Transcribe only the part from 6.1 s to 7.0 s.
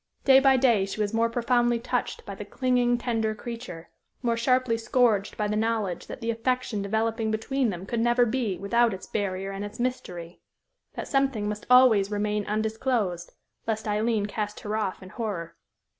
the affection